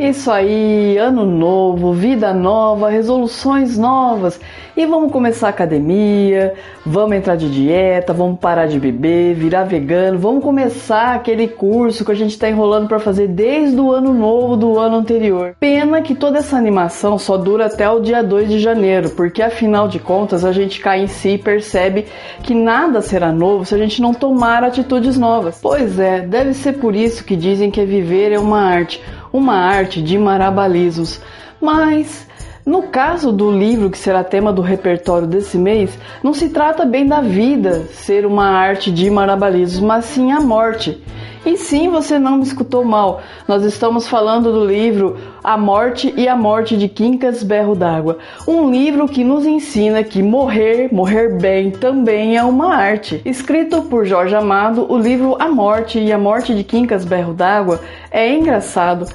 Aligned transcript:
Isso 0.00 0.30
aí, 0.30 0.96
ano 0.96 1.26
novo, 1.26 1.92
vida 1.92 2.32
nova, 2.32 2.88
resoluções 2.88 3.76
novas. 3.76 4.40
E 4.74 4.86
vamos 4.86 5.12
começar 5.12 5.48
a 5.48 5.50
academia, 5.50 6.54
vamos 6.86 7.14
entrar 7.14 7.36
de 7.36 7.50
dieta, 7.50 8.14
vamos 8.14 8.38
parar 8.40 8.66
de 8.66 8.80
beber, 8.80 9.34
virar 9.34 9.64
vegano, 9.64 10.18
vamos 10.18 10.42
começar 10.42 11.16
aquele 11.16 11.46
curso 11.46 12.02
que 12.02 12.12
a 12.12 12.14
gente 12.14 12.30
está 12.30 12.48
enrolando 12.48 12.88
para 12.88 12.98
fazer 12.98 13.28
desde 13.28 13.78
o 13.78 13.92
ano 13.92 14.14
novo 14.14 14.56
do 14.56 14.78
ano 14.78 14.96
anterior. 14.96 15.54
Pena 15.60 16.00
que 16.00 16.14
toda 16.14 16.38
essa 16.38 16.56
animação 16.56 17.18
só 17.18 17.36
dura 17.36 17.66
até 17.66 17.86
o 17.90 18.00
dia 18.00 18.22
2 18.22 18.48
de 18.48 18.58
janeiro, 18.58 19.10
porque 19.10 19.42
afinal 19.42 19.86
de 19.86 19.98
contas 19.98 20.46
a 20.46 20.52
gente 20.52 20.80
cai 20.80 21.02
em 21.02 21.08
si 21.08 21.32
e 21.32 21.38
percebe 21.38 22.06
que 22.42 22.54
nada 22.54 23.02
será 23.02 23.30
novo 23.30 23.66
se 23.66 23.74
a 23.74 23.78
gente 23.78 24.00
não 24.00 24.14
tomar 24.14 24.64
atitudes 24.64 25.18
novas. 25.18 25.58
Pois 25.60 25.98
é, 25.98 26.20
deve 26.20 26.54
ser 26.54 26.78
por 26.78 26.96
isso 26.96 27.22
que 27.22 27.36
dizem 27.36 27.70
que 27.70 27.84
viver 27.84 28.32
é 28.32 28.38
uma 28.38 28.62
arte 28.62 28.98
uma 29.32 29.54
arte 29.54 30.02
de 30.02 30.18
marabalismos, 30.18 31.20
mas 31.60 32.28
no 32.64 32.84
caso 32.84 33.32
do 33.32 33.50
livro 33.50 33.90
que 33.90 33.98
será 33.98 34.22
tema 34.22 34.52
do 34.52 34.62
repertório 34.62 35.26
desse 35.26 35.56
mês, 35.56 35.98
não 36.22 36.34
se 36.34 36.50
trata 36.50 36.84
bem 36.84 37.06
da 37.06 37.20
vida 37.20 37.84
ser 37.92 38.26
uma 38.26 38.48
arte 38.48 38.92
de 38.92 39.10
marabalismos, 39.10 39.80
mas 39.80 40.04
sim 40.04 40.30
a 40.30 40.40
morte. 40.40 41.02
E 41.44 41.56
sim, 41.56 41.88
você 41.88 42.18
não 42.18 42.36
me 42.36 42.42
escutou 42.42 42.84
mal. 42.84 43.22
Nós 43.48 43.64
estamos 43.64 44.06
falando 44.06 44.52
do 44.52 44.66
livro 44.66 45.16
A 45.42 45.56
Morte 45.56 46.12
e 46.14 46.28
a 46.28 46.36
Morte 46.36 46.76
de 46.76 46.86
Quincas 46.86 47.42
Berro 47.42 47.74
d'Água. 47.74 48.18
Um 48.46 48.70
livro 48.70 49.08
que 49.08 49.24
nos 49.24 49.46
ensina 49.46 50.04
que 50.04 50.22
morrer, 50.22 50.92
morrer 50.92 51.38
bem, 51.40 51.70
também 51.70 52.36
é 52.36 52.44
uma 52.44 52.74
arte. 52.74 53.22
Escrito 53.24 53.82
por 53.84 54.04
Jorge 54.04 54.34
Amado, 54.34 54.86
o 54.92 54.98
livro 54.98 55.34
A 55.38 55.48
Morte 55.48 55.98
e 55.98 56.12
a 56.12 56.18
Morte 56.18 56.54
de 56.54 56.62
Quincas 56.62 57.06
Berro 57.06 57.32
d'Água 57.32 57.80
é 58.10 58.30
engraçado 58.30 59.06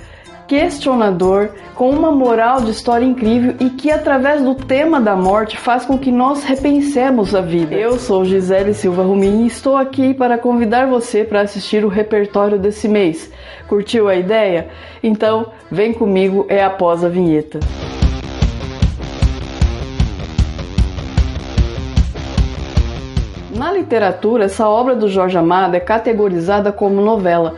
questionador, 0.48 1.50
com 1.74 1.90
uma 1.90 2.12
moral 2.12 2.62
de 2.62 2.72
história 2.72 3.06
incrível 3.06 3.56
e 3.60 3.70
que, 3.70 3.92
através 3.92 4.42
do 4.42 4.56
tema 4.56 5.02
da 5.02 5.16
morte, 5.16 5.58
faz 5.58 5.86
com 5.86 5.98
que 5.98 6.12
nós 6.12 6.44
repensemos 6.44 7.34
a 7.34 7.42
vida. 7.42 7.76
Eu 7.76 7.98
sou 7.98 8.24
Gisele 8.26 8.74
Silva 8.74 9.04
Rumin 9.04 9.44
e 9.44 9.48
estou 9.48 9.76
aqui 9.76 10.14
para 10.14 10.38
convidar 10.38 10.88
você 10.88 11.24
para 11.24 11.42
assistir 11.42 11.84
o 11.84 11.90
repertório 11.90 12.60
desse 12.60 12.88
mês. 12.88 13.32
Curtiu 13.68 14.08
a 14.08 14.16
ideia? 14.16 14.70
Então, 15.02 15.52
vem 15.72 15.94
comigo, 15.94 16.46
é 16.48 16.64
após 16.64 17.04
a 17.04 17.10
vinheta. 17.10 17.60
Na 23.56 23.72
literatura, 23.72 24.46
essa 24.46 24.68
obra 24.68 24.96
do 24.96 25.08
Jorge 25.08 25.38
Amado 25.38 25.76
é 25.76 25.80
categorizada 25.80 26.74
como 26.74 27.02
novela 27.02 27.56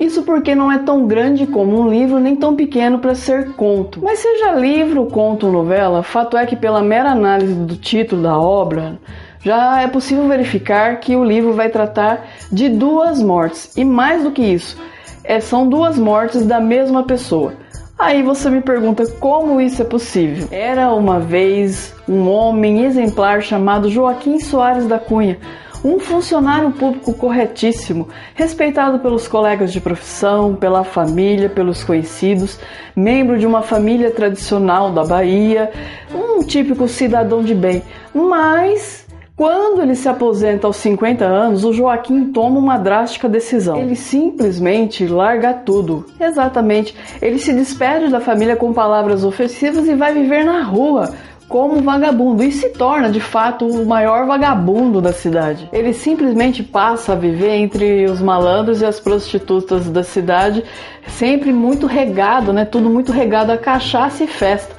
isso 0.00 0.22
porque 0.22 0.54
não 0.54 0.72
é 0.72 0.78
tão 0.78 1.06
grande 1.06 1.46
como 1.46 1.78
um 1.78 1.88
livro, 1.88 2.18
nem 2.18 2.34
tão 2.34 2.56
pequeno 2.56 2.98
para 2.98 3.14
ser 3.14 3.52
conto. 3.52 4.00
Mas 4.02 4.18
seja 4.18 4.52
livro, 4.52 5.04
conto 5.06 5.46
ou 5.46 5.52
novela, 5.52 6.02
fato 6.02 6.38
é 6.38 6.46
que 6.46 6.56
pela 6.56 6.82
mera 6.82 7.10
análise 7.10 7.52
do 7.52 7.76
título 7.76 8.22
da 8.22 8.38
obra, 8.38 8.98
já 9.42 9.80
é 9.82 9.86
possível 9.86 10.26
verificar 10.26 10.98
que 11.00 11.14
o 11.14 11.22
livro 11.22 11.52
vai 11.52 11.68
tratar 11.68 12.26
de 12.50 12.70
duas 12.70 13.22
mortes. 13.22 13.76
E 13.76 13.84
mais 13.84 14.22
do 14.22 14.30
que 14.30 14.42
isso, 14.42 14.76
é, 15.22 15.38
são 15.38 15.68
duas 15.68 15.98
mortes 15.98 16.46
da 16.46 16.58
mesma 16.60 17.04
pessoa. 17.04 17.52
Aí 17.98 18.22
você 18.22 18.48
me 18.48 18.62
pergunta 18.62 19.06
como 19.20 19.60
isso 19.60 19.82
é 19.82 19.84
possível. 19.84 20.48
Era 20.50 20.90
uma 20.94 21.20
vez 21.20 21.94
um 22.08 22.30
homem 22.30 22.84
exemplar 22.84 23.42
chamado 23.42 23.90
Joaquim 23.90 24.40
Soares 24.40 24.86
da 24.86 24.98
Cunha, 24.98 25.38
um 25.84 25.98
funcionário 25.98 26.70
público 26.72 27.12
corretíssimo, 27.14 28.08
respeitado 28.34 28.98
pelos 28.98 29.26
colegas 29.26 29.72
de 29.72 29.80
profissão, 29.80 30.54
pela 30.54 30.84
família, 30.84 31.48
pelos 31.48 31.82
conhecidos, 31.82 32.58
membro 32.94 33.38
de 33.38 33.46
uma 33.46 33.62
família 33.62 34.10
tradicional 34.10 34.92
da 34.92 35.04
Bahia, 35.04 35.70
um 36.14 36.42
típico 36.42 36.86
cidadão 36.86 37.42
de 37.42 37.54
bem. 37.54 37.82
Mas 38.14 39.06
quando 39.40 39.80
ele 39.80 39.94
se 39.94 40.06
aposenta 40.06 40.66
aos 40.66 40.76
50 40.76 41.24
anos, 41.24 41.64
o 41.64 41.72
Joaquim 41.72 42.26
toma 42.26 42.58
uma 42.58 42.76
drástica 42.76 43.26
decisão. 43.26 43.78
Ele 43.78 43.96
simplesmente 43.96 45.06
larga 45.06 45.54
tudo. 45.54 46.04
Exatamente. 46.20 46.94
Ele 47.22 47.38
se 47.38 47.54
despede 47.54 48.10
da 48.10 48.20
família 48.20 48.54
com 48.54 48.70
palavras 48.74 49.24
ofensivas 49.24 49.88
e 49.88 49.94
vai 49.94 50.12
viver 50.12 50.44
na 50.44 50.62
rua 50.62 51.14
como 51.50 51.82
vagabundo 51.82 52.44
e 52.44 52.52
se 52.52 52.68
torna 52.68 53.10
de 53.10 53.18
fato 53.18 53.66
o 53.66 53.84
maior 53.84 54.24
vagabundo 54.24 55.00
da 55.00 55.12
cidade. 55.12 55.68
Ele 55.72 55.92
simplesmente 55.92 56.62
passa 56.62 57.12
a 57.12 57.16
viver 57.16 57.56
entre 57.56 58.04
os 58.04 58.22
malandros 58.22 58.80
e 58.80 58.86
as 58.86 59.00
prostitutas 59.00 59.90
da 59.90 60.04
cidade, 60.04 60.62
sempre 61.08 61.52
muito 61.52 61.88
regado, 61.88 62.52
né? 62.52 62.64
Tudo 62.64 62.88
muito 62.88 63.10
regado 63.10 63.50
a 63.50 63.58
cachaça 63.58 64.22
e 64.22 64.28
festa. 64.28 64.76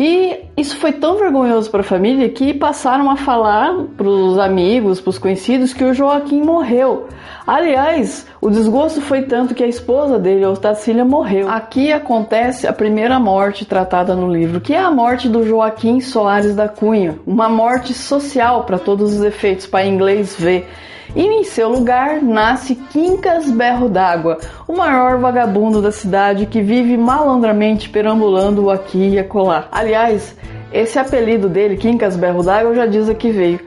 E 0.00 0.44
isso 0.56 0.76
foi 0.76 0.92
tão 0.92 1.18
vergonhoso 1.18 1.68
para 1.72 1.80
a 1.80 1.84
família 1.84 2.28
que 2.28 2.54
passaram 2.54 3.10
a 3.10 3.16
falar 3.16 3.74
para 3.96 4.06
os 4.06 4.38
amigos, 4.38 5.00
para 5.00 5.10
os 5.10 5.18
conhecidos, 5.18 5.74
que 5.74 5.82
o 5.82 5.92
Joaquim 5.92 6.40
morreu. 6.40 7.08
Aliás, 7.44 8.24
o 8.40 8.48
desgosto 8.48 9.00
foi 9.00 9.22
tanto 9.22 9.56
que 9.56 9.64
a 9.64 9.66
esposa 9.66 10.16
dele, 10.16 10.44
a 10.44 10.50
Otacília, 10.50 11.04
morreu. 11.04 11.50
Aqui 11.50 11.92
acontece 11.92 12.64
a 12.68 12.72
primeira 12.72 13.18
morte 13.18 13.64
tratada 13.64 14.14
no 14.14 14.32
livro, 14.32 14.60
que 14.60 14.72
é 14.72 14.78
a 14.78 14.88
morte 14.88 15.28
do 15.28 15.44
Joaquim 15.44 16.00
Soares 16.00 16.54
da 16.54 16.68
Cunha, 16.68 17.18
uma 17.26 17.48
morte 17.48 17.92
social 17.92 18.62
para 18.62 18.78
todos 18.78 19.14
os 19.14 19.24
efeitos, 19.24 19.66
para 19.66 19.84
inglês 19.84 20.36
ver 20.38 20.68
e 21.14 21.22
em 21.22 21.44
seu 21.44 21.68
lugar 21.68 22.22
nasce 22.22 22.74
Quincas 22.74 23.50
Berro 23.50 23.88
d'Água, 23.88 24.38
o 24.66 24.76
maior 24.76 25.18
vagabundo 25.18 25.80
da 25.80 25.90
cidade 25.90 26.46
que 26.46 26.60
vive 26.60 26.96
malandramente 26.96 27.88
perambulando 27.88 28.70
aqui 28.70 29.10
e 29.10 29.18
acolá. 29.18 29.68
Aliás, 29.72 30.36
esse 30.72 30.98
apelido 30.98 31.48
dele, 31.48 31.76
Quincas 31.76 32.16
Berro 32.16 32.42
d'Água, 32.42 32.74
já 32.74 32.86
diz 32.86 33.08
a 33.08 33.14
que 33.14 33.30
veio. 33.30 33.60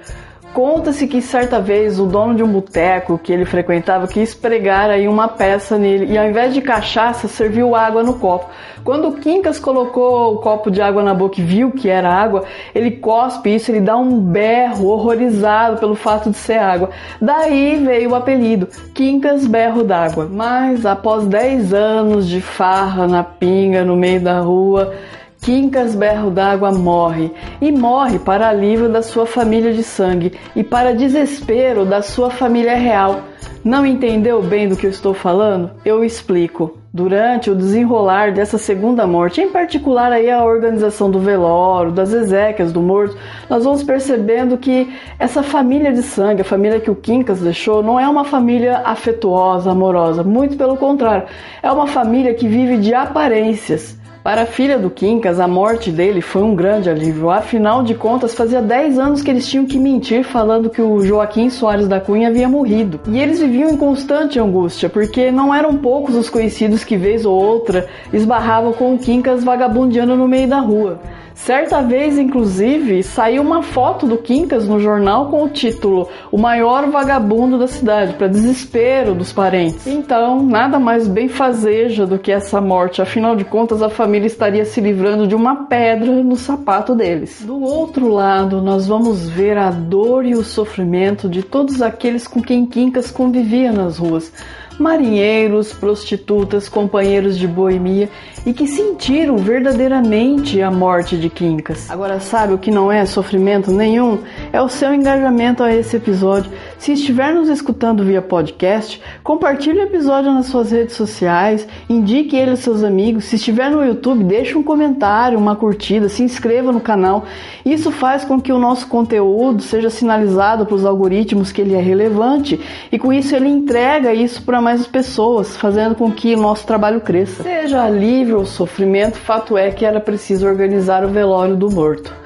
Conta-se 0.54 1.08
que 1.08 1.22
certa 1.22 1.62
vez 1.62 1.98
o 1.98 2.06
dono 2.06 2.36
de 2.36 2.44
um 2.44 2.52
boteco 2.52 3.18
que 3.18 3.32
ele 3.32 3.46
frequentava 3.46 4.06
quis 4.06 4.36
pregar 4.36 4.90
aí 4.90 5.08
uma 5.08 5.30
peça 5.30 5.78
nele 5.78 6.12
e 6.12 6.18
ao 6.18 6.28
invés 6.28 6.54
de 6.54 6.62
cachaça 6.62 7.30
serviu 7.30 7.74
água 7.74 8.04
no 8.04 8.16
copo. 8.16 8.50
Quando 8.84 9.08
o 9.08 9.14
Quincas 9.14 9.58
colocou 9.58 10.34
o 10.34 10.38
copo 10.40 10.70
de 10.70 10.82
água 10.82 11.04
na 11.04 11.14
boca 11.14 11.40
e 11.40 11.44
viu 11.44 11.72
que 11.72 11.88
era 11.88 12.12
água, 12.12 12.44
ele 12.76 12.92
cospe 12.92 13.56
isso, 13.56 13.72
ele 13.72 13.80
dá 13.80 13.96
um 13.96 14.20
berro 14.20 14.88
horrorizado 14.88 15.78
pelo 15.78 15.96
fato 15.96 16.32
de 16.32 16.38
ser 16.38 16.58
água. 16.58 16.90
Daí 17.22 17.78
veio 17.78 18.10
o 18.10 18.16
apelido, 18.16 18.68
Quincas 18.94 19.48
Berro 19.48 19.84
d'Água. 19.84 20.28
Mas 20.30 20.86
após 20.86 21.26
10 21.28 21.74
anos 21.74 22.28
de 22.28 22.42
farra 22.42 23.08
na 23.08 23.24
pinga 23.24 23.86
no 23.86 23.96
meio 23.96 24.20
da 24.20 24.42
rua, 24.42 24.94
Quincas 25.42 25.96
Berro 25.96 26.30
d'Água 26.30 26.72
morre, 26.72 27.32
e 27.60 27.72
morre 27.72 28.20
para 28.20 28.48
alívio 28.48 28.88
da 28.88 29.02
sua 29.02 29.26
família 29.26 29.74
de 29.74 29.82
sangue 29.82 30.34
e 30.56 30.64
para 30.64 30.94
desespero 30.94 31.84
da 31.84 32.04
sua 32.04 32.30
família 32.30 32.76
real. 32.76 33.22
Não 33.64 33.84
entendeu 33.84 34.40
bem 34.44 34.70
do 34.70 34.76
que 34.76 34.86
eu 34.86 34.92
estou 34.92 35.16
falando? 35.16 35.72
Eu 35.84 36.04
explico. 36.04 36.78
Durante 36.94 37.50
o 37.50 37.56
desenrolar 37.56 38.32
dessa 38.32 38.60
segunda 38.60 39.08
morte, 39.08 39.42
em 39.42 39.50
particular 39.50 40.12
aí 40.12 40.30
a 40.30 40.44
organização 40.44 41.10
do 41.10 41.20
velório, 41.20 41.92
das 41.92 42.14
exéquias 42.14 42.72
do 42.72 42.82
morto, 42.82 43.18
nós 43.50 43.64
vamos 43.64 43.82
percebendo 43.82 44.60
que 44.60 44.94
essa 45.18 45.42
família 45.42 45.92
de 45.92 46.04
sangue, 46.04 46.42
a 46.42 46.46
família 46.46 46.80
que 46.80 46.92
o 46.92 46.96
Quincas 46.96 47.40
deixou, 47.40 47.82
não 47.82 48.00
é 48.00 48.08
uma 48.08 48.26
família 48.26 48.84
afetuosa, 48.86 49.72
amorosa, 49.72 50.22
muito 50.22 50.56
pelo 50.56 50.78
contrário, 50.78 51.26
é 51.64 51.72
uma 51.72 51.88
família 51.88 52.36
que 52.36 52.48
vive 52.48 52.78
de 52.78 52.94
aparências. 52.94 54.00
Para 54.24 54.44
a 54.44 54.46
filha 54.46 54.78
do 54.78 54.92
Quincas, 54.92 55.40
a 55.40 55.48
morte 55.48 55.92
dele 55.92 56.22
foi 56.22 56.44
um 56.44 56.54
grande 56.54 56.88
alívio. 56.88 57.32
Afinal 57.32 57.82
de 57.82 57.96
contas, 57.96 58.36
fazia 58.36 58.62
10 58.62 59.00
anos 59.00 59.24
que 59.24 59.32
eles 59.32 59.50
tinham 59.50 59.66
que 59.66 59.80
mentir 59.80 60.24
falando 60.24 60.70
que 60.70 60.80
o 60.80 61.04
Joaquim 61.04 61.50
Soares 61.50 61.88
da 61.88 62.00
Cunha 62.00 62.28
havia 62.28 62.48
morrido. 62.48 63.00
E 63.08 63.20
eles 63.20 63.40
viviam 63.40 63.72
em 63.72 63.76
constante 63.76 64.40
angústia, 64.40 64.88
porque 64.88 65.32
não 65.32 65.52
eram 65.52 65.76
poucos 65.76 66.16
os 66.16 66.30
conhecidos 66.30 66.84
que, 66.84 66.96
vez 66.96 67.26
ou 67.26 67.34
outra, 67.34 67.88
esbarravam 68.14 68.74
com 68.74 68.94
o 68.94 69.00
Quincas 69.00 69.44
vagabundeando 69.44 70.16
no 70.16 70.28
meio 70.28 70.48
da 70.48 70.60
rua. 70.60 71.00
Certa 71.44 71.82
vez, 71.82 72.20
inclusive, 72.20 73.02
saiu 73.02 73.42
uma 73.42 73.64
foto 73.64 74.06
do 74.06 74.16
Quincas 74.16 74.68
no 74.68 74.80
jornal 74.80 75.32
com 75.32 75.44
o 75.44 75.50
título 75.50 76.08
O 76.32 76.38
maior 76.38 76.92
vagabundo 76.92 77.58
da 77.58 77.66
cidade, 77.66 78.14
para 78.14 78.28
desespero 78.28 79.16
dos 79.16 79.34
parentes. 79.34 79.88
Então, 79.88 80.44
nada 80.44 80.78
mais 80.78 81.08
bem 81.08 81.28
fazeja 81.28 82.06
do 82.06 82.20
que 82.20 82.32
essa 82.32 82.62
morte, 82.62 83.02
afinal 83.02 83.36
de 83.36 83.44
contas, 83.44 83.82
a 83.82 83.90
família 83.90 84.28
estaria 84.28 84.64
se 84.66 84.80
livrando 84.80 85.26
de 85.26 85.34
uma 85.34 85.66
pedra 85.66 86.12
no 86.12 86.36
sapato 86.36 86.94
deles. 86.94 87.42
Do 87.44 87.60
outro 87.60 88.08
lado, 88.10 88.62
nós 88.62 88.88
vamos 88.88 89.28
ver 89.28 89.58
a 89.58 89.72
dor 89.72 90.24
e 90.24 90.36
o 90.36 90.44
sofrimento 90.44 91.28
de 91.28 91.42
todos 91.42 91.82
aqueles 91.82 92.28
com 92.28 92.40
quem 92.40 92.68
Quincas 92.68 93.10
convivia 93.10 93.72
nas 93.72 93.98
ruas 93.98 94.32
marinheiros, 94.80 95.74
prostitutas, 95.74 96.68
companheiros 96.68 97.38
de 97.38 97.48
boemia 97.48 98.10
e 98.46 98.54
que 98.54 98.68
sentiram 98.68 99.38
verdadeiramente 99.38 100.62
a 100.62 100.72
morte 100.72 101.18
de 101.18 101.30
Quincas. 101.30 101.90
Agora, 101.90 102.20
sabe 102.20 102.54
o 102.54 102.58
que 102.58 102.72
não 102.72 102.92
é 102.92 103.06
sofrimento 103.06 103.72
nenhum? 103.72 104.20
É 104.52 104.62
o 104.62 104.70
seu 104.70 104.94
engajamento 104.94 105.64
a 105.64 105.74
esse 105.74 105.98
episódio. 105.98 106.52
Se 106.82 106.94
estiver 106.94 107.32
nos 107.32 107.48
escutando 107.48 108.04
via 108.04 108.24
podcast, 108.24 109.00
compartilhe 109.24 109.78
o 109.78 109.84
episódio 109.84 110.32
nas 110.32 110.48
suas 110.48 110.72
redes 110.72 110.96
sociais, 110.96 111.68
indique 111.88 112.36
ele 112.36 112.50
aos 112.50 112.62
seus 112.62 112.84
amigos. 112.84 113.26
Se 113.26 113.36
estiver 113.36 113.70
no 113.70 113.86
YouTube, 113.86 114.24
deixe 114.24 114.58
um 114.58 114.64
comentário, 114.64 115.38
uma 115.38 115.56
curtida, 115.56 116.10
se 116.10 116.24
inscreva 116.24 116.72
no 116.72 116.82
canal. 116.82 117.26
Isso 117.64 117.92
faz 117.92 118.26
com 118.26 118.42
que 118.42 118.52
o 118.52 118.58
nosso 118.58 118.88
conteúdo 118.88 119.62
seja 119.62 119.92
sinalizado 119.92 120.66
para 120.66 120.74
os 120.74 120.84
algoritmos 120.84 121.52
que 121.52 121.62
ele 121.62 121.76
é 121.76 121.80
relevante 121.80 122.60
e 122.92 122.98
com 122.98 123.14
isso 123.14 123.36
ele 123.36 123.48
entrega 123.48 124.12
isso 124.12 124.42
para 124.42 124.60
mais 124.60 124.88
pessoas, 124.88 125.56
fazendo 125.56 125.94
com 125.94 126.12
que 126.12 126.34
o 126.34 126.42
nosso 126.42 126.66
trabalho 126.66 127.00
cresça. 127.00 127.44
Seja 127.44 127.84
alívio 127.84 128.40
ou 128.40 128.46
sofrimento, 128.48 129.20
fato 129.20 129.56
é 129.56 129.70
que 129.70 129.86
era 129.86 130.00
preciso 130.00 130.48
organizar 130.48 131.06
o 131.06 131.10
velório 131.10 131.56
do 131.56 131.70
morto. 131.70 132.22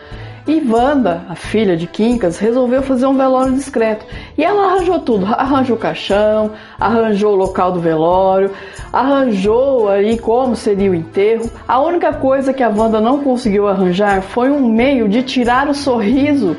E 0.47 0.62
Wanda, 0.62 1.24
a 1.27 1.33
filha 1.33 1.75
de 1.75 1.88
Quincas, 1.88 2.38
resolveu 2.38 2.83
fazer 2.83 3.07
um 3.07 3.18
velório 3.18 3.53
discreto. 3.53 4.06
E 4.38 4.44
ela 4.44 4.74
arranjou 4.74 5.00
tudo, 5.00 5.25
arranjou 5.25 5.75
o 5.75 5.80
caixão, 5.80 6.51
arranjou 6.80 7.33
o 7.33 7.36
local 7.36 7.71
do 7.71 7.80
velório, 7.80 8.51
arranjou 8.94 9.89
aí 9.89 10.19
como 10.19 10.56
seria 10.56 10.92
o 10.92 10.95
enterro. 10.95 11.50
A 11.68 11.81
única 11.81 12.13
coisa 12.13 12.53
que 12.53 12.62
a 12.62 12.69
Wanda 12.69 13.01
não 13.01 13.24
conseguiu 13.24 13.68
arranjar 13.68 14.21
foi 14.21 14.51
um 14.51 14.69
meio 14.69 15.09
de 15.09 15.24
tirar 15.24 15.68
o 15.68 15.74
sorriso 15.74 16.56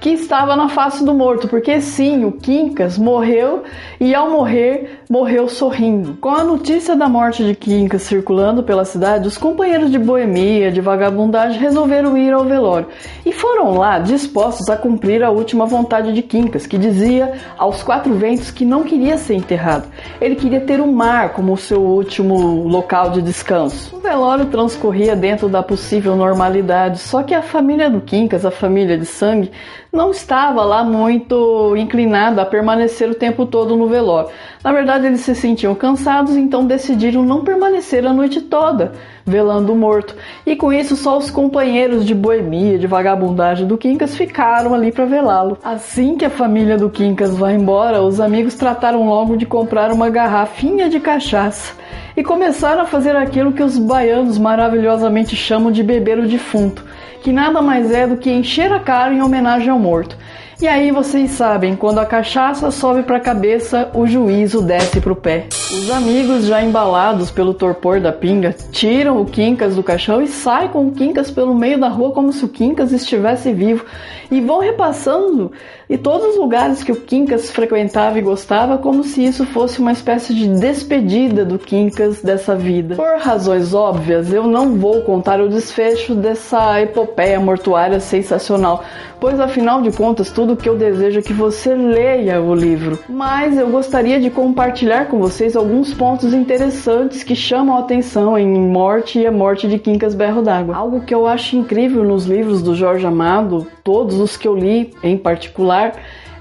que 0.00 0.10
estava 0.10 0.54
na 0.54 0.68
face 0.68 1.04
do 1.04 1.12
morto, 1.12 1.48
porque 1.48 1.80
sim, 1.80 2.24
o 2.24 2.32
Quincas 2.32 2.96
morreu 2.96 3.64
e 4.00 4.14
ao 4.14 4.30
morrer, 4.30 5.00
morreu 5.10 5.48
sorrindo. 5.48 6.16
Com 6.20 6.30
a 6.30 6.44
notícia 6.44 6.94
da 6.94 7.08
morte 7.08 7.44
de 7.44 7.54
Quincas 7.54 8.02
circulando 8.02 8.62
pela 8.62 8.84
cidade, 8.84 9.26
os 9.26 9.36
companheiros 9.36 9.90
de 9.90 9.98
boemia, 9.98 10.70
de 10.70 10.80
vagabundagem 10.80 11.58
resolveram 11.60 12.16
ir 12.16 12.32
ao 12.32 12.44
velório 12.44 12.86
e 13.26 13.32
foram 13.32 13.76
lá 13.76 13.98
dispostos 13.98 14.68
a 14.68 14.76
cumprir 14.76 15.22
a 15.24 15.30
última 15.30 15.66
vontade 15.66 16.12
de 16.12 16.22
Quincas, 16.22 16.66
que 16.66 16.78
dizia 16.78 17.32
aos 17.56 17.82
quatro 17.82 18.14
ventos 18.14 18.50
que 18.50 18.64
não 18.64 18.84
queria 18.84 19.18
ser 19.18 19.34
enterrado. 19.34 19.88
Ele 20.20 20.36
queria 20.36 20.60
ter 20.60 20.80
o 20.80 20.86
mar 20.86 21.32
como 21.32 21.56
seu 21.56 21.80
último 21.80 22.68
local 22.68 23.10
de 23.10 23.20
descanso. 23.20 23.96
O 23.96 24.00
velório 24.00 24.46
transcorria 24.46 25.16
dentro 25.16 25.48
da 25.48 25.62
possível 25.62 26.14
normalidade, 26.14 26.98
só 26.98 27.22
que 27.22 27.34
a 27.34 27.42
família 27.42 27.90
do 27.90 28.00
Quincas, 28.00 28.44
a 28.44 28.50
família 28.50 28.96
de 28.96 29.04
sangue, 29.04 29.50
não 29.92 30.10
estava 30.10 30.64
lá 30.64 30.84
muito 30.84 31.74
inclinado 31.76 32.40
a 32.40 32.46
permanecer 32.46 33.10
o 33.10 33.14
tempo 33.14 33.46
todo 33.46 33.76
no 33.76 33.88
velório. 33.88 34.30
Na 34.62 34.72
verdade, 34.72 35.06
eles 35.06 35.20
se 35.20 35.34
sentiam 35.34 35.74
cansados, 35.74 36.36
então 36.36 36.66
decidiram 36.66 37.22
não 37.22 37.42
permanecer 37.42 38.06
a 38.06 38.12
noite 38.12 38.40
toda 38.40 38.92
velando 39.24 39.72
o 39.72 39.76
morto. 39.76 40.16
E 40.46 40.56
com 40.56 40.72
isso, 40.72 40.96
só 40.96 41.18
os 41.18 41.30
companheiros 41.30 42.04
de 42.04 42.14
boemia, 42.14 42.78
de 42.78 42.86
vagabundagem 42.86 43.66
do 43.66 43.76
Quincas 43.76 44.16
ficaram 44.16 44.74
ali 44.74 44.90
para 44.90 45.04
velá-lo. 45.04 45.58
Assim 45.62 46.16
que 46.16 46.24
a 46.24 46.30
família 46.30 46.76
do 46.76 46.88
Quincas 46.88 47.36
vai 47.36 47.54
embora, 47.54 48.02
os 48.02 48.20
amigos 48.20 48.54
trataram 48.54 49.06
logo 49.06 49.36
de 49.36 49.46
comprar 49.46 49.92
uma 49.92 50.08
garrafinha 50.08 50.88
de 50.88 50.98
cachaça 50.98 51.74
e 52.16 52.22
começaram 52.22 52.82
a 52.82 52.86
fazer 52.86 53.14
aquilo 53.14 53.52
que 53.52 53.62
os 53.62 53.78
baianos 53.78 54.38
maravilhosamente 54.38 55.36
chamam 55.36 55.70
de 55.70 55.82
beber 55.82 56.18
o 56.18 56.26
defunto 56.26 56.84
que 57.22 57.32
nada 57.32 57.60
mais 57.60 57.90
é 57.90 58.06
do 58.06 58.16
que 58.16 58.30
encher 58.30 58.72
a 58.72 58.80
cara 58.80 59.12
em 59.12 59.22
homenagem 59.22 59.70
ao 59.70 59.78
morto. 59.78 60.16
E 60.60 60.66
aí 60.66 60.90
vocês 60.90 61.30
sabem, 61.30 61.76
quando 61.76 61.98
a 61.98 62.04
cachaça 62.04 62.72
sobe 62.72 63.04
para 63.04 63.18
a 63.18 63.20
cabeça, 63.20 63.90
o 63.94 64.08
juízo 64.08 64.60
desce 64.60 65.00
para 65.00 65.12
o 65.12 65.16
pé. 65.16 65.46
Os 65.70 65.88
amigos, 65.88 66.46
já 66.46 66.60
embalados 66.60 67.30
pelo 67.30 67.54
torpor 67.54 68.00
da 68.00 68.10
pinga, 68.12 68.52
tiram 68.72 69.20
o 69.20 69.24
Quincas 69.24 69.76
do 69.76 69.84
caixão 69.84 70.20
e 70.20 70.26
saem 70.26 70.68
com 70.68 70.88
o 70.88 70.90
Quincas 70.90 71.30
pelo 71.30 71.54
meio 71.54 71.78
da 71.78 71.88
rua 71.88 72.10
como 72.10 72.32
se 72.32 72.44
o 72.44 72.48
Quincas 72.48 72.90
estivesse 72.90 73.52
vivo 73.52 73.84
e 74.30 74.40
vão 74.40 74.60
repassando 74.60 75.52
e 75.90 75.96
todos 75.96 76.34
os 76.34 76.36
lugares 76.36 76.84
que 76.84 76.92
o 76.92 76.96
Quincas 76.96 77.50
frequentava 77.50 78.18
e 78.18 78.22
gostava, 78.22 78.76
como 78.76 79.02
se 79.02 79.24
isso 79.24 79.46
fosse 79.46 79.80
uma 79.80 79.92
espécie 79.92 80.34
de 80.34 80.48
despedida 80.48 81.46
do 81.46 81.58
Quincas 81.58 82.20
dessa 82.20 82.54
vida. 82.54 82.94
Por 82.94 83.18
razões 83.18 83.72
óbvias, 83.72 84.30
eu 84.30 84.46
não 84.46 84.76
vou 84.76 85.00
contar 85.00 85.40
o 85.40 85.48
desfecho 85.48 86.14
dessa 86.14 86.80
epopeia 86.80 87.40
mortuária 87.40 88.00
sensacional, 88.00 88.84
pois 89.18 89.40
afinal 89.40 89.80
de 89.80 89.90
contas, 89.90 90.30
tudo 90.30 90.56
que 90.56 90.68
eu 90.68 90.76
desejo 90.76 91.20
é 91.20 91.22
que 91.22 91.32
você 91.32 91.74
leia 91.74 92.40
o 92.42 92.54
livro. 92.54 92.98
Mas 93.08 93.56
eu 93.56 93.68
gostaria 93.68 94.20
de 94.20 94.28
compartilhar 94.28 95.06
com 95.06 95.18
vocês 95.18 95.56
alguns 95.56 95.94
pontos 95.94 96.34
interessantes 96.34 97.22
que 97.22 97.34
chamam 97.34 97.76
a 97.76 97.80
atenção 97.80 98.36
em 98.38 98.46
Morte 98.46 99.20
e 99.20 99.26
a 99.26 99.32
Morte 99.32 99.66
de 99.66 99.78
Quincas 99.78 100.14
Berro 100.14 100.42
d'Água. 100.42 100.76
Algo 100.76 101.00
que 101.00 101.14
eu 101.14 101.26
acho 101.26 101.56
incrível 101.56 102.04
nos 102.04 102.26
livros 102.26 102.62
do 102.62 102.74
Jorge 102.74 103.06
Amado, 103.06 103.66
todos 103.82 104.17
os 104.18 104.36
que 104.36 104.46
eu 104.46 104.56
li 104.56 104.92
em 105.02 105.16
particular, 105.16 105.94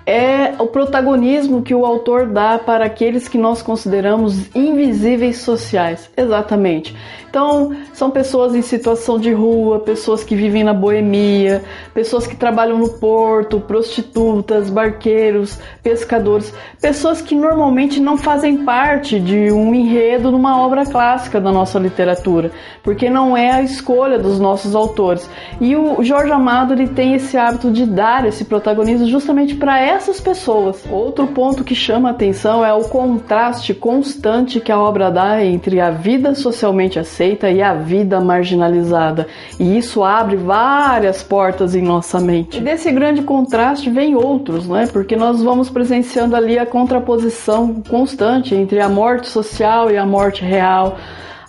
é 0.07 0.53
o 0.57 0.67
protagonismo 0.67 1.61
que 1.61 1.75
o 1.75 1.85
autor 1.85 2.27
dá 2.27 2.57
para 2.57 2.85
aqueles 2.85 3.27
que 3.27 3.37
nós 3.37 3.61
consideramos 3.61 4.55
invisíveis 4.55 5.39
sociais. 5.39 6.09
Exatamente. 6.15 6.95
Então, 7.29 7.75
são 7.93 8.09
pessoas 8.09 8.55
em 8.55 8.61
situação 8.61 9.19
de 9.19 9.33
rua, 9.33 9.81
pessoas 9.81 10.23
que 10.23 10.33
vivem 10.33 10.63
na 10.63 10.73
boemia, 10.73 11.61
pessoas 11.93 12.25
que 12.25 12.37
trabalham 12.37 12.77
no 12.77 12.89
porto, 12.93 13.59
prostitutas, 13.59 14.69
barqueiros, 14.69 15.59
pescadores, 15.83 16.53
pessoas 16.81 17.21
que 17.21 17.35
normalmente 17.35 17.99
não 17.99 18.17
fazem 18.17 18.63
parte 18.63 19.19
de 19.19 19.51
um 19.51 19.75
enredo 19.75 20.31
numa 20.31 20.59
obra 20.61 20.85
clássica 20.85 21.41
da 21.41 21.51
nossa 21.51 21.77
literatura, 21.77 22.49
porque 22.81 23.09
não 23.09 23.35
é 23.35 23.51
a 23.51 23.61
escolha 23.61 24.17
dos 24.17 24.39
nossos 24.39 24.73
autores. 24.73 25.29
E 25.59 25.75
o 25.75 26.01
Jorge 26.01 26.31
Amado 26.31 26.73
ele 26.73 26.87
tem 26.87 27.13
esse 27.13 27.37
hábito 27.37 27.69
de 27.69 27.85
dar 27.85 28.25
esse 28.25 28.45
protagonismo 28.45 29.05
justamente 29.05 29.53
para 29.53 29.79
essas 29.97 30.21
pessoas. 30.21 30.83
Outro 30.89 31.27
ponto 31.27 31.63
que 31.63 31.75
chama 31.75 32.11
atenção 32.11 32.63
é 32.63 32.71
o 32.71 32.83
contraste 32.83 33.73
constante 33.73 34.59
que 34.59 34.71
a 34.71 34.79
obra 34.79 35.11
dá 35.11 35.43
entre 35.43 35.81
a 35.81 35.89
vida 35.89 36.35
socialmente 36.35 36.99
aceita 36.99 37.49
e 37.49 37.61
a 37.61 37.73
vida 37.73 38.21
marginalizada. 38.21 39.27
E 39.59 39.77
isso 39.77 40.03
abre 40.03 40.35
várias 40.35 41.23
portas 41.23 41.73
em 41.73 41.81
nossa 41.81 42.19
mente. 42.19 42.59
E 42.59 42.61
desse 42.61 42.91
grande 42.91 43.23
contraste 43.23 43.89
vem 43.89 44.15
outros, 44.15 44.67
né? 44.67 44.87
Porque 44.91 45.15
nós 45.15 45.41
vamos 45.41 45.69
presenciando 45.69 46.35
ali 46.35 46.57
a 46.59 46.65
contraposição 46.65 47.81
constante 47.89 48.53
entre 48.53 48.79
a 48.79 48.87
morte 48.87 49.27
social 49.27 49.89
e 49.91 49.97
a 49.97 50.05
morte 50.05 50.43
real 50.43 50.97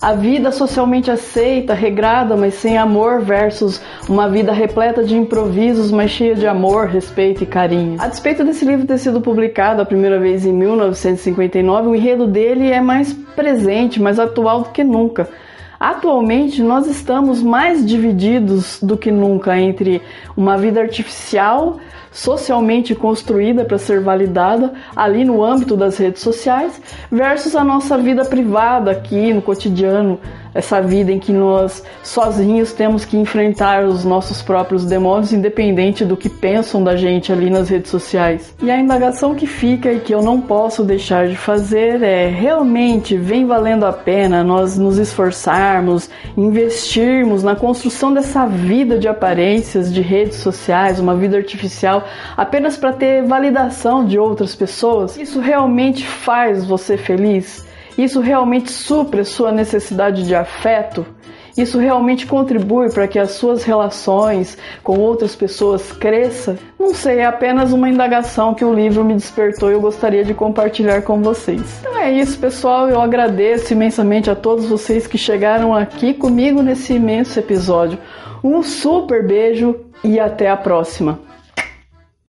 a 0.01 0.13
vida 0.13 0.53
socialmente 0.53 1.11
aceita, 1.11 1.75
regrada, 1.75 2.37
mas 2.37 2.55
sem 2.55 2.79
amor, 2.79 3.21
versus 3.21 3.81
uma 4.09 4.29
vida 4.29 4.53
repleta 4.53 5.03
de 5.03 5.17
improvisos, 5.17 5.91
mas 5.91 6.13
cheia 6.13 6.37
de 6.37 6.47
amor, 6.47 6.87
respeito 6.87 7.43
e 7.43 7.47
carinho. 7.47 8.01
A 8.01 8.07
despeito 8.07 8.45
desse 8.45 8.65
livro 8.65 8.87
ter 8.87 8.99
sido 8.99 9.21
publicado 9.21 9.83
a 9.83 9.85
primeira 9.85 10.21
vez 10.21 10.47
em 10.47 10.53
1959, 10.53 11.89
o 11.89 11.95
enredo 11.97 12.27
dele 12.29 12.71
é 12.71 12.81
mais 12.81 13.13
presente, 13.13 14.01
mais 14.01 14.21
atual 14.21 14.63
do 14.63 14.71
que 14.71 14.85
nunca. 14.85 15.29
Atualmente, 15.81 16.63
nós 16.63 16.87
estamos 16.87 17.43
mais 17.43 17.85
divididos 17.85 18.81
do 18.83 18.97
que 18.97 19.11
nunca 19.11 19.59
entre 19.59 20.03
uma 20.37 20.57
vida 20.57 20.81
artificial, 20.81 21.79
socialmente 22.11 22.95
construída 22.95 23.65
para 23.65 23.79
ser 23.79 24.01
validada 24.01 24.73
ali 24.95 25.25
no 25.25 25.45
âmbito 25.45 25.77
das 25.77 25.99
redes 25.99 26.23
sociais, 26.23 26.81
versus 27.11 27.55
a 27.55 27.65
nossa 27.65 27.97
vida 27.99 28.25
privada 28.25 28.91
aqui 28.91 29.33
no 29.33 29.43
cotidiano, 29.43 30.19
essa 30.55 30.81
vida 30.81 31.13
em 31.13 31.19
que 31.19 31.33
nós 31.33 31.85
sozinhos 32.03 32.73
temos 32.73 33.05
que 33.05 33.17
enfrentar 33.17 33.85
os 33.85 34.05
nossos 34.05 34.43
próprios 34.43 34.85
demônios, 34.85 35.33
independente 35.33 36.05
do 36.05 36.17
que 36.17 36.29
pensam 36.29 36.83
da 36.83 36.97
gente 36.97 37.33
ali 37.33 37.51
nas 37.51 37.69
redes 37.69 37.91
sociais. 37.91 38.55
E 38.63 38.71
a 38.71 38.79
indagação 38.79 39.35
que 39.35 39.47
fica 39.47 39.93
e 39.93 40.01
que 40.01 40.13
eu 40.13 40.23
não 40.23 40.41
posso 40.41 40.83
deixar 40.83 41.29
de 41.29 41.37
fazer 41.37 42.03
é: 42.03 42.29
realmente 42.29 43.17
vem 43.17 43.47
valendo 43.47 43.85
a 43.85 43.93
pena 43.93 44.43
nós 44.43 44.77
nos 44.79 44.99
esforçarmos, 44.99 46.11
investirmos 46.37 47.43
na 47.43 47.55
construção 47.55 48.13
dessa 48.13 48.47
vida 48.47 48.99
de 48.99 49.07
aparências, 49.07 49.93
de 49.93 50.01
redes 50.01 50.39
sociais, 50.39 50.99
uma 50.99 51.15
vida 51.15 51.37
artificial, 51.37 51.98
apenas 52.37 52.77
para 52.77 52.93
ter 52.93 53.23
validação 53.25 54.05
de 54.05 54.19
outras 54.19 54.55
pessoas? 54.55 55.17
Isso 55.17 55.41
realmente 55.41 56.07
faz 56.07 56.65
você 56.65 56.97
feliz? 56.97 57.67
Isso 57.97 58.21
realmente 58.21 58.71
supre 58.71 59.25
sua 59.25 59.51
necessidade 59.51 60.25
de 60.25 60.35
afeto? 60.35 61.05
Isso 61.59 61.77
realmente 61.77 62.25
contribui 62.25 62.89
para 62.89 63.09
que 63.09 63.19
as 63.19 63.33
suas 63.33 63.65
relações 63.65 64.57
com 64.85 64.97
outras 64.97 65.35
pessoas 65.35 65.91
cresça? 65.91 66.57
Não 66.79 66.95
sei, 66.95 67.19
é 67.19 67.27
apenas 67.27 67.73
uma 67.73 67.91
indagação 67.91 68.55
que 68.55 68.65
o 68.65 68.73
livro 68.73 69.05
me 69.05 69.15
despertou 69.15 69.69
e 69.69 69.73
eu 69.73 69.81
gostaria 69.81 70.25
de 70.25 70.33
compartilhar 70.33 71.03
com 71.03 71.21
vocês. 71.21 71.81
Então 71.81 71.99
é 71.99 72.13
isso, 72.13 72.39
pessoal. 72.39 72.89
Eu 72.89 73.01
agradeço 73.01 73.73
imensamente 73.73 74.31
a 74.31 74.37
todos 74.37 74.67
vocês 74.67 75.09
que 75.09 75.19
chegaram 75.19 75.75
aqui 75.75 76.15
comigo 76.15 76.63
nesse 76.63 76.95
imenso 76.95 77.37
episódio. 77.41 77.99
Um 78.45 78.63
super 78.63 79.27
beijo 79.27 79.75
e 80.05 80.21
até 80.21 80.49
a 80.49 80.57
próxima. 80.57 81.19